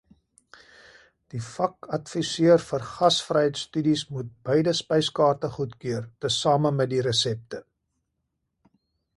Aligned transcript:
Die 1.33 1.41
vakadviseur 1.47 2.63
vir 2.69 2.87
Gasvryheidstudies 2.87 4.03
moet 4.15 4.33
beide 4.49 4.75
spyskaarte 4.83 5.53
goedkeur, 5.59 6.11
tesame 6.27 6.73
met 6.81 6.93
die 6.95 7.05
resepte. 7.13 7.65